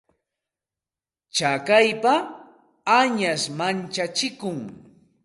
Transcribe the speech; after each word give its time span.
Tsakaypa 1.33 2.13
añash 2.97 3.45
manchachikun. 3.57 4.57